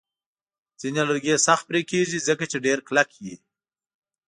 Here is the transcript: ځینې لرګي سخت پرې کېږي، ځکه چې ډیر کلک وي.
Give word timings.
ځینې 0.79 1.01
لرګي 1.09 1.33
سخت 1.47 1.63
پرې 1.69 1.81
کېږي، 1.91 2.19
ځکه 2.27 2.43
چې 2.51 2.57
ډیر 2.65 2.79
کلک 2.87 3.09
وي. 3.23 3.35